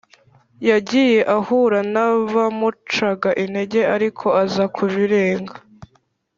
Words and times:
yagiye 0.69 1.19
ahura 1.37 1.79
n’abamucaga 1.93 3.29
intege 3.43 3.81
ariko 3.95 4.27
aza 4.43 4.65
kubirenga, 4.75 5.55